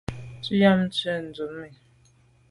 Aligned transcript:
Tu 0.43 0.53
am 0.69 0.81
tshwèt 0.91 1.21
ndume. 1.25 1.67